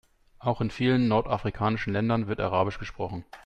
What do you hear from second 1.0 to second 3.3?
nordafrikanischen Ländern wird arabisch gesprochen.